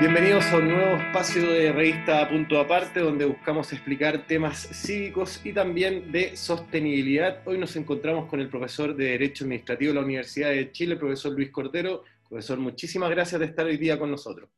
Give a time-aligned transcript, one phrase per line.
[0.00, 5.52] Bienvenidos a un nuevo espacio de revista Punto Aparte, donde buscamos explicar temas cívicos y
[5.52, 7.42] también de sostenibilidad.
[7.44, 11.00] Hoy nos encontramos con el profesor de Derecho Administrativo de la Universidad de Chile, el
[11.00, 12.04] profesor Luis Cordero.
[12.28, 14.48] Profesor, muchísimas gracias de estar hoy día con nosotros.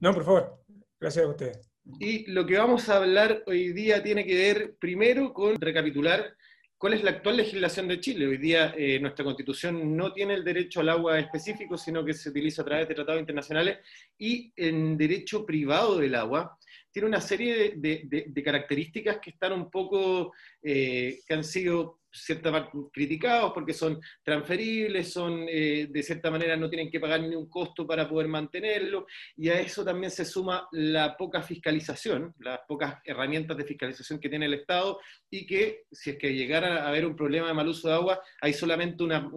[0.00, 0.62] No, por favor.
[1.00, 1.70] Gracias a ustedes.
[1.98, 6.36] Y lo que vamos a hablar hoy día tiene que ver primero con recapitular
[6.82, 8.26] cuál es la actual legislación de Chile.
[8.26, 12.30] Hoy día eh, nuestra constitución no tiene el derecho al agua específico, sino que se
[12.30, 13.78] utiliza a través de tratados internacionales
[14.18, 16.58] y en derecho privado del agua
[16.90, 23.52] tiene una serie de, características que están un poco, eh, que han sido cierta criticados
[23.52, 27.86] porque son transferibles, son eh, de cierta manera no tienen que pagar ni un costo
[27.86, 33.56] para poder mantenerlo, y a eso también se suma la poca fiscalización, las pocas herramientas
[33.56, 37.16] de fiscalización que tiene el Estado, y que si es que llegara a haber un
[37.16, 39.30] problema de mal uso de agua, hay solamente una,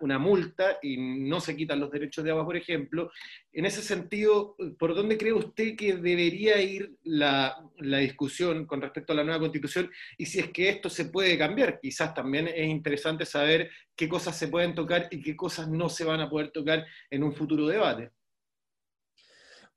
[0.00, 3.10] una multa y no se quitan los derechos de agua, por ejemplo.
[3.58, 9.16] En ese sentido, ¿por dónde cree usted que debería ir la, discusión con respecto a
[9.16, 11.80] la nueva constitución y si es que esto se puede cambiar?
[11.80, 16.04] quizás también es interesante saber qué cosas se pueden tocar y qué cosas no se
[16.04, 18.12] van a poder tocar en un futuro debate.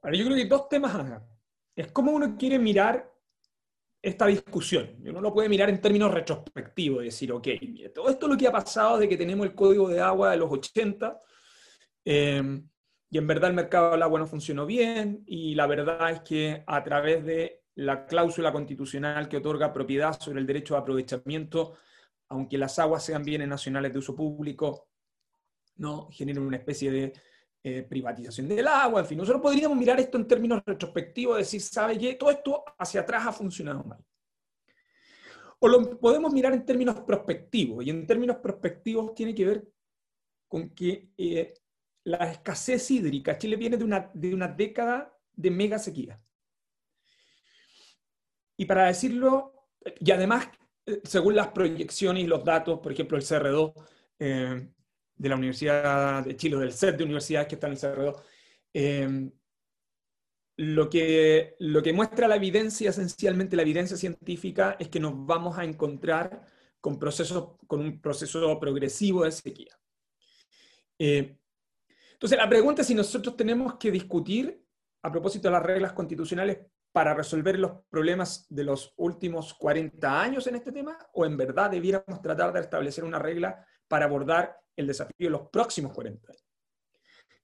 [0.04, 1.26] Ahora, yo creo que dos temas acá.
[1.76, 3.12] Es cómo uno quiere mirar
[4.00, 4.96] esta discusión.
[5.04, 7.48] Uno lo puede mirar en términos retrospectivos, decir, ok,
[7.96, 10.38] todo esto es lo que ha pasado de que tenemos el código de agua de
[10.38, 11.20] los 80,
[12.06, 12.62] eh,
[13.12, 16.64] y en verdad el mercado del agua no funcionó bien, y la verdad es que
[16.66, 21.76] a través de la cláusula constitucional que otorga propiedad sobre el derecho de aprovechamiento
[22.32, 24.88] aunque las aguas sean bienes nacionales de uso público,
[25.76, 27.14] no generan una especie de
[27.62, 29.18] eh, privatización del agua, en fin.
[29.18, 32.14] Nosotros podríamos mirar esto en términos retrospectivos, decir, ¿sabe qué?
[32.14, 34.00] Todo esto hacia atrás ha funcionado mal.
[35.60, 39.68] O lo podemos mirar en términos prospectivos, y en términos prospectivos tiene que ver
[40.48, 41.54] con que eh,
[42.04, 46.22] la escasez hídrica, Chile viene de una, de una década de mega sequía.
[48.58, 49.68] Y para decirlo,
[50.00, 50.50] y además
[51.04, 53.74] según las proyecciones y los datos, por ejemplo, el CR2
[54.20, 54.70] eh,
[55.16, 58.22] de la Universidad de Chile, del set de universidades que están en el CR2,
[58.74, 59.32] eh,
[60.58, 65.58] lo, que, lo que muestra la evidencia, esencialmente la evidencia científica, es que nos vamos
[65.58, 66.46] a encontrar
[66.80, 69.78] con, procesos, con un proceso progresivo de sequía.
[70.98, 71.38] Eh,
[72.22, 74.64] entonces, la pregunta es si nosotros tenemos que discutir,
[75.02, 76.60] a propósito de las reglas constitucionales,
[76.92, 81.72] para resolver los problemas de los últimos 40 años en este tema o en verdad
[81.72, 86.46] debiéramos tratar de establecer una regla para abordar el desafío de los próximos 40 años.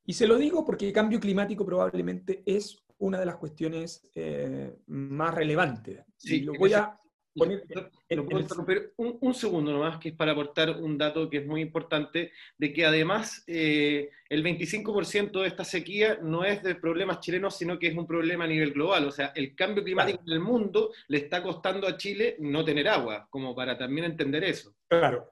[0.05, 4.77] Y se lo digo porque el cambio climático probablemente es una de las cuestiones eh,
[4.85, 6.03] más relevantes.
[6.17, 6.99] Sí, lo voy a
[7.37, 12.31] puedo interrumpir un, segundo nomás, que es para aportar un dato que es muy importante,
[12.57, 17.77] de que además eh, el 25% de esta sequía no es de problemas chilenos, sino
[17.77, 19.05] que es un problema a nivel global.
[19.05, 22.87] O sea, el cambio climático en el mundo le está costando a Chile no tener
[22.87, 24.73] agua, como para también entender eso.
[24.87, 25.31] Claro.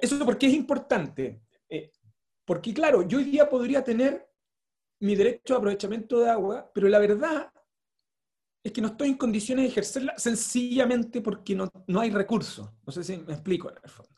[0.00, 1.40] Eso porque es importante.
[1.68, 1.90] Eh,
[2.44, 4.26] porque claro, yo hoy día podría tener
[5.00, 7.50] mi derecho a aprovechamiento de agua, pero la verdad
[8.62, 12.70] es que no estoy en condiciones de ejercerla sencillamente porque no, no hay recursos.
[12.86, 14.10] No sé si me explico en el fondo.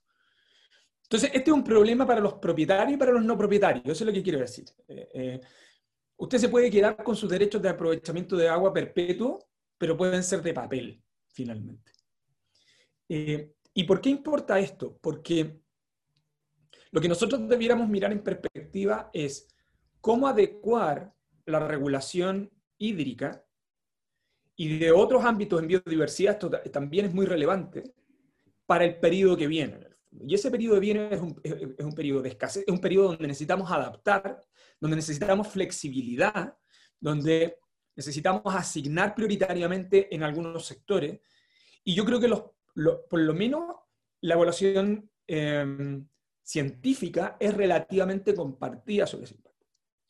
[1.05, 3.85] Entonces, este es un problema para los propietarios y para los no propietarios.
[3.85, 4.65] Eso es lo que quiero decir.
[4.89, 5.41] Eh, eh,
[6.17, 9.39] usted se puede quedar con sus derechos de aprovechamiento de agua perpetuo,
[9.77, 11.93] pero pueden ser de papel, finalmente.
[13.09, 14.99] Eh, ¿Y por qué importa esto?
[15.01, 15.61] Porque
[16.91, 19.49] lo que nosotros debiéramos mirar en perspectiva es
[20.01, 21.13] cómo adecuar
[21.45, 23.45] la regulación hídrica
[24.57, 27.95] y de otros ámbitos en biodiversidad, esto también es muy relevante
[28.67, 29.89] para el periodo que viene.
[30.21, 33.09] Y ese periodo que viene es un, es un periodo de escasez, es un periodo
[33.09, 34.41] donde necesitamos adaptar,
[34.79, 36.55] donde necesitamos flexibilidad,
[37.01, 37.59] donde
[37.97, 41.21] necesitamos asignar prioritariamente en algunos sectores.
[41.83, 42.43] Y yo creo que los,
[43.09, 43.75] por lo menos
[44.21, 46.07] la evaluación em,
[46.43, 49.67] científica es relativamente compartida sobre ese impacto.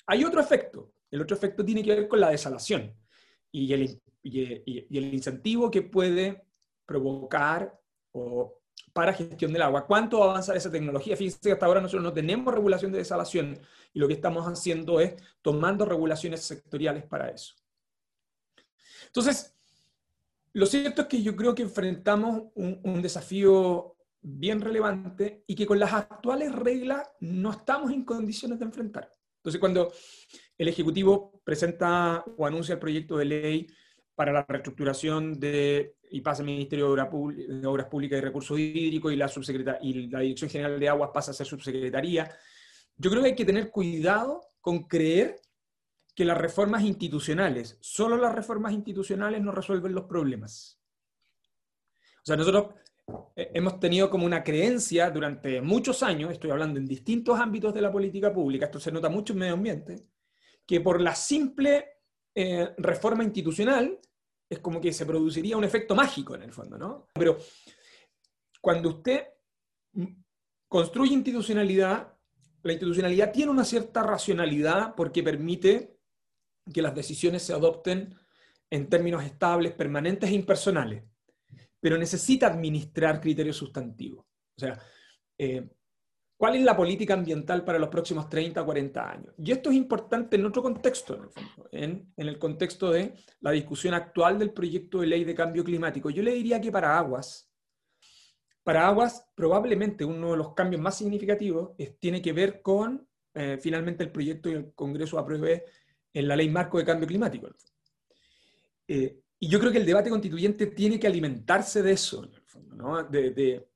[0.06, 0.94] Hay otro efecto.
[1.10, 2.96] El otro efecto tiene que ver con la desalación
[3.50, 6.44] y el y, el incentivo que puede
[6.86, 7.78] provocar
[8.12, 8.58] o
[8.92, 9.86] para gestión del agua.
[9.86, 11.16] ¿Cuánto va a avanzar esa tecnología?
[11.16, 13.58] Fíjense que hasta ahora nosotros no tenemos regulación de desalación
[13.92, 17.54] y lo que estamos haciendo es tomando regulaciones sectoriales para eso.
[19.06, 19.54] Entonces,
[20.52, 25.66] lo cierto es que yo creo que enfrentamos un, un desafío bien relevante y que
[25.66, 29.12] con las actuales reglas no estamos en condiciones de enfrentar.
[29.36, 29.92] Entonces, cuando
[30.56, 33.66] el Ejecutivo presenta o anuncia el proyecto de ley
[34.22, 39.16] para la reestructuración de, y pasa al Ministerio de, Obras Públicas y Recursos Hídricos y
[39.16, 39.28] la,
[39.82, 42.30] y la Dirección General de Aguas pasa a ser subsecretaría.
[42.96, 45.40] Yo creo que hay que tener cuidado con creer
[46.14, 50.80] que las reformas institucionales, solo las reformas institucionales no resuelven los problemas.
[52.18, 52.76] O sea, nosotros
[53.34, 57.82] eh, hemos tenido como una creencia durante muchos años, estoy hablando en distintos ámbitos de
[57.82, 60.06] la política pública, esto se nota mucho en medio ambiente,
[60.64, 61.88] que por la simple
[62.34, 63.98] eh, reforma institucional
[64.52, 67.08] es como que se produciría un efecto mágico en el fondo, ¿no?
[67.14, 67.38] Pero
[68.60, 69.28] cuando usted
[70.68, 72.12] construye institucionalidad,
[72.62, 75.96] la institucionalidad tiene una cierta racionalidad porque permite
[76.72, 78.14] que las decisiones se adopten
[78.70, 81.02] en términos estables, permanentes e impersonales,
[81.80, 84.26] pero necesita administrar criterios sustantivos.
[84.56, 84.78] O sea,
[85.38, 85.70] eh,
[86.42, 89.32] ¿cuál es la política ambiental para los próximos 30 o 40 años?
[89.38, 91.30] Y esto es importante en otro contexto,
[91.70, 96.10] en, en el contexto de la discusión actual del proyecto de ley de cambio climático.
[96.10, 97.48] Yo le diría que para aguas,
[98.64, 104.02] para aguas probablemente uno de los cambios más significativos tiene que ver con eh, finalmente
[104.02, 105.64] el proyecto y el Congreso apruebe
[106.12, 107.50] en la ley marco de cambio climático.
[108.88, 112.28] Eh, y yo creo que el debate constituyente tiene que alimentarse de eso,
[113.12, 113.68] de,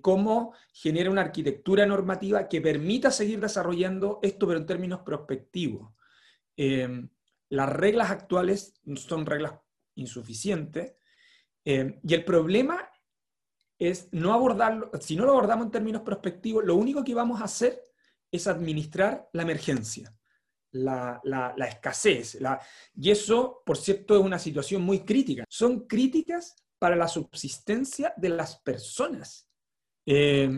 [0.00, 5.92] cómo genera una arquitectura normativa que permita seguir desarrollando esto, pero en términos prospectivos.
[6.56, 7.08] Eh,
[7.48, 9.54] las reglas actuales son reglas
[9.94, 10.94] insuficientes
[11.64, 12.88] eh, y el problema
[13.78, 17.44] es no abordarlo, si no lo abordamos en términos prospectivos, lo único que vamos a
[17.44, 17.82] hacer
[18.30, 20.14] es administrar la emergencia
[20.72, 22.38] la, escasez.
[22.94, 25.44] y eso, por cierto, es una situación muy crítica.
[25.48, 29.49] Son críticas para la subsistencia de las personas.
[30.06, 30.48] Eh,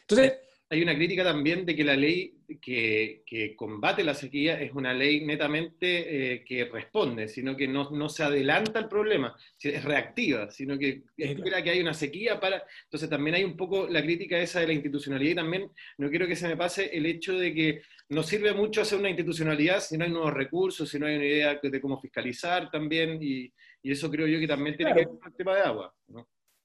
[0.00, 0.38] entonces,
[0.72, 5.24] hay una crítica también de que la ley que, combate la sequía es una ley
[5.24, 11.02] netamente eh, que responde, sino que no, se adelanta al problema, es reactiva, sino que
[11.16, 12.62] espera que hay una sequía para...
[12.84, 16.28] Entonces también hay un poco la crítica esa de la institucionalidad y también no quiero
[16.28, 19.98] que se me pase el hecho de que no sirve mucho hacer una institucionalidad si
[19.98, 23.52] no hay nuevos recursos, si no hay una idea de cómo fiscalizar también, y,
[23.82, 25.94] eso creo yo que también tiene que ver con el tema de agua.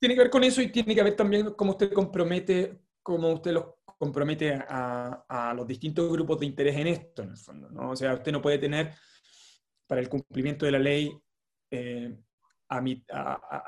[0.06, 3.54] Tiene que ver con eso y tiene que ver también cómo usted compromete, cómo usted
[3.54, 3.66] los
[3.98, 7.72] compromete a, los distintos grupos de interés en esto, en el fondo.
[7.72, 7.90] ¿no?
[7.90, 8.94] O sea, usted no puede tener
[9.88, 11.12] para el cumplimiento de la ley
[11.72, 12.16] eh,
[12.70, 12.82] a,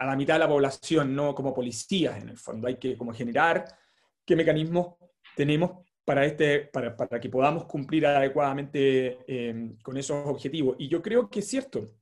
[0.06, 2.68] la mitad de la población, no como policías, en el fondo.
[2.68, 3.66] Hay que como generar
[4.24, 4.94] qué mecanismos
[5.36, 10.76] tenemos para, este, para, para que podamos cumplir adecuadamente eh, con esos objetivos.
[10.78, 11.96] Y yo creo que es cierto.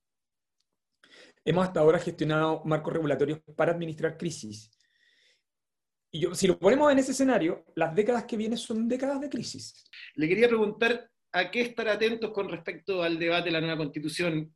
[1.48, 4.72] Hemos hasta ahora gestionado marcos regulatorios para administrar crisis.
[6.12, 9.30] Y yo, si lo ponemos en ese escenario, las décadas que vienen son décadas de
[9.30, 9.86] crisis.
[10.16, 14.56] Le quería preguntar a qué estar atentos con respecto al debate de la nueva constitución.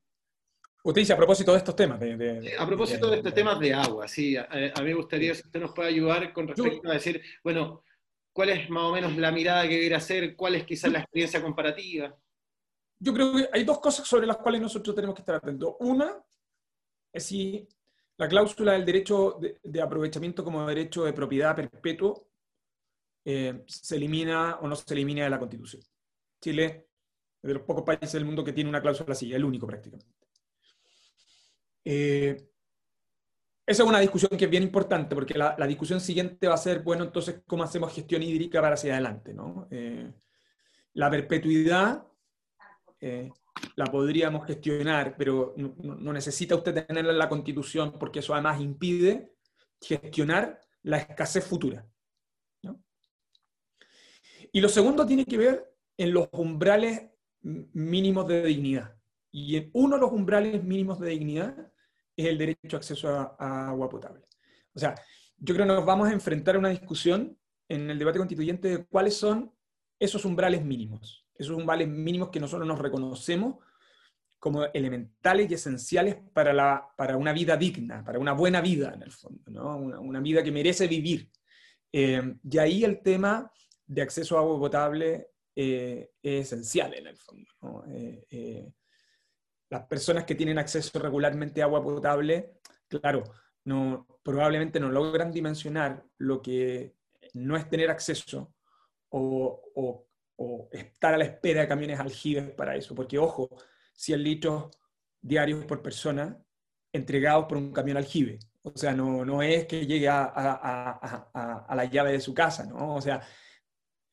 [0.83, 2.01] Usted dice a propósito de estos temas.
[2.01, 4.35] a propósito de, estos temas de agua, sí.
[4.35, 4.47] A,
[4.77, 7.83] mí me gustaría si usted nos puede ayudar con respecto a decir, bueno,
[8.33, 11.41] cuál es más o menos la mirada que debería hacer, cuál es quizás la experiencia
[11.41, 12.17] comparativa.
[12.97, 15.75] Yo creo que hay dos cosas sobre las cuales nosotros tenemos que estar atentos.
[15.81, 16.17] Una
[17.13, 17.67] si
[18.17, 22.27] la cláusula del derecho de, aprovechamiento como derecho de propiedad perpetuo
[23.23, 25.81] eh, se elimina o no se elimina de la Constitución.
[26.41, 26.89] Chile
[27.41, 30.27] es de los pocos países del mundo que tiene una cláusula así, el único prácticamente.
[31.85, 32.49] Eh,
[33.65, 36.81] esa es una discusión que es bien importante, porque la, discusión siguiente va a ser,
[36.81, 39.33] bueno, entonces, ¿cómo hacemos gestión hídrica para hacia adelante?
[39.71, 40.11] Eh,
[40.93, 42.05] la perpetuidad
[43.75, 49.33] la podríamos gestionar, pero no, necesita usted tenerla en la constitución porque eso además impide
[49.81, 51.85] gestionar la escasez futura.
[54.51, 57.11] Y lo segundo tiene que ver en los umbrales
[57.41, 58.95] mínimos de dignidad.
[59.31, 61.71] Y en uno de los umbrales mínimos de dignidad
[62.15, 64.25] es el derecho a acceso a, agua potable.
[64.73, 64.95] O sea,
[65.37, 67.37] yo creo que nos vamos a enfrentar a una discusión
[67.67, 69.53] en el debate constituyente de cuáles son
[69.99, 73.55] esos umbrales mínimos, esos umbrales mínimos que nosotros nos reconocemos
[74.37, 79.03] como elementales y esenciales para, la, para una vida digna, para una buena vida en
[79.03, 79.77] el fondo, ¿no?
[79.77, 81.29] una, vida que merece vivir.
[81.91, 83.51] Eh, y ahí el tema
[83.85, 87.51] de acceso a agua potable eh, es esencial en el fondo.
[87.89, 88.71] Eh,
[89.69, 93.23] las personas que tienen acceso regularmente a agua potable, claro,
[94.23, 96.95] probablemente no logran dimensionar lo que
[97.33, 98.53] no es tener acceso
[99.09, 100.07] o,
[100.41, 103.49] o estar a la espera de camiones aljibes para eso, porque ojo,
[103.93, 104.71] 100 litros
[105.21, 106.41] diarios por persona
[106.93, 108.39] entregados por un camión aljibe.
[108.61, 112.65] O sea, no, no es que llegue a, a, a, la llave de su casa,
[112.65, 112.95] ¿no?
[112.95, 113.21] O sea,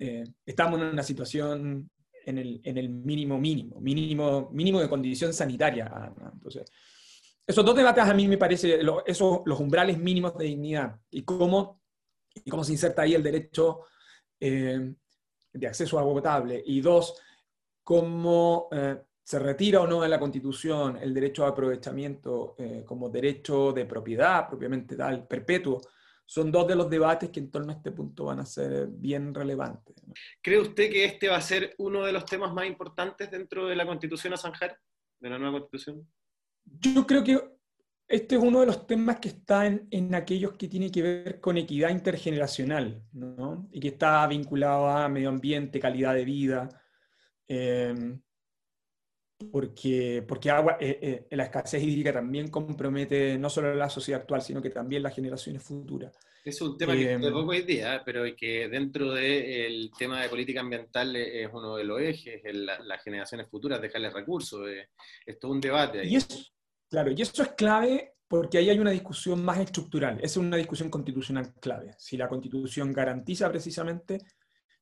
[0.01, 1.89] eh, estamos en una situación
[2.25, 6.13] en el, en el, mínimo mínimo, mínimo, mínimo de condición sanitaria.
[6.33, 6.65] Entonces,
[7.47, 11.81] esos dos debates a mí me parece, esos, los umbrales mínimos de dignidad y cómo,
[12.35, 13.83] y cómo se inserta ahí el derecho
[14.41, 14.93] eh,
[15.57, 16.63] de acceso a agua potable.
[16.65, 17.21] Y dos,
[17.83, 23.09] cómo eh, se retira o no de la Constitución el derecho a aprovechamiento eh, como
[23.09, 25.81] derecho de propiedad propiamente tal, perpetuo,
[26.25, 29.33] son dos de los debates que en torno a este punto van a ser bien
[29.33, 29.95] relevantes.
[30.43, 33.77] ¿Cree usted que este va a ser uno de los temas más importantes dentro de
[33.77, 34.79] la Constitución a zanjar,
[35.21, 36.09] de la nueva Constitución?
[36.65, 37.56] Yo creo que
[38.09, 41.57] este es uno de los temas que está en, aquellos que tiene que ver con
[41.57, 43.69] equidad intergeneracional, ¿no?
[43.73, 46.69] y que está vinculado a medio ambiente, calidad de vida,
[47.49, 47.95] eh,
[49.51, 54.41] porque, porque agua, eh, eh, la escasez hídrica también compromete no solo la sociedad actual,
[54.41, 56.17] sino que también las generaciones futuras.
[56.45, 60.61] Es un tema que de poco hoy día, pero que dentro del tema de política
[60.61, 64.65] ambiental es uno de los ejes, las generaciones futuras, dejarles recursos,
[65.27, 65.99] es todo un debate.
[65.99, 66.13] Ahí.
[66.13, 66.39] Y eso,
[66.89, 70.91] claro, y eso es clave porque ahí hay una discusión más estructural, es una discusión
[70.91, 71.95] constitucional clave.
[71.99, 74.19] Si la constitución garantiza precisamente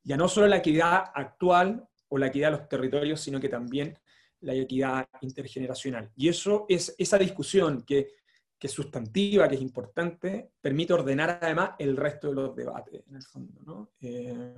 [0.02, 3.99] ya no solo la equidad actual o la equidad de los territorios, sino que también
[4.40, 6.11] la equidad intergeneracional.
[6.14, 8.12] Y eso es esa discusión que,
[8.61, 13.23] es sustantiva, que es importante, permite ordenar además el resto de los debates, en el
[13.23, 13.90] fondo.
[14.00, 14.54] Eh,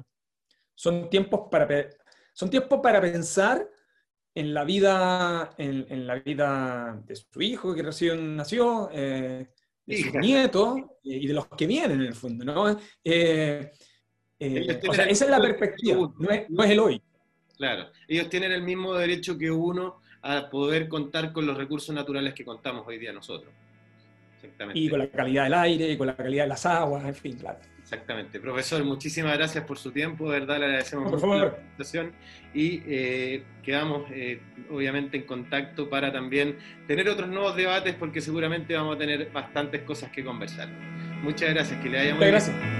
[0.72, 1.88] son, tiempos para,
[2.32, 3.68] son tiempos para pensar
[4.36, 9.48] en la vida, en, la vida de su hijo que recién nació, eh,
[9.86, 12.44] de sus nietos y de los que vienen en el fondo.
[12.44, 12.78] ¿no?
[13.02, 13.72] Eh,
[14.38, 17.02] esa es la perspectiva, no es, no es el hoy.
[17.56, 22.34] Claro, ellos tienen el mismo derecho que uno a poder contar con los recursos naturales
[22.34, 23.50] que contamos hoy día nosotros.
[24.34, 24.78] Exactamente.
[24.78, 27.38] Y con la calidad del aire, y con la calidad de las aguas, en fin,
[27.38, 27.60] claro.
[27.86, 28.40] Exactamente.
[28.40, 32.10] Profesor, muchísimas gracias por su tiempo, de verdad le agradecemos mucho la presentación
[32.52, 34.40] y eh, quedamos eh,
[34.72, 36.56] obviamente en contacto para también
[36.88, 40.68] tener otros nuevos debates porque seguramente vamos a tener bastantes cosas que conversar.
[41.22, 42.75] Muchas gracias, que le haya muy Muchas gracias.